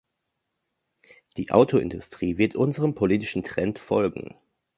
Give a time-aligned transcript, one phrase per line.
[1.37, 4.33] Die Autoindustrie wird unserem politischen Trend folgen.